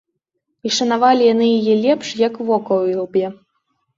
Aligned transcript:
І 0.67 0.71
шанавалі 0.77 1.27
яны 1.33 1.49
яе 1.59 1.75
лепш, 1.85 2.07
як 2.27 2.39
вока 2.47 2.73
ў 2.83 2.95
ілбе. 2.95 3.25